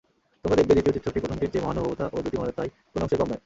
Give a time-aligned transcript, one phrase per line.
[0.45, 3.39] তোমরা দেখবে, দ্বিতীয় চিত্রটি প্রথমটির চেয়ে মহানুভবতা ও দ্যুতিময়তায় কোন অংশেই কম নয়।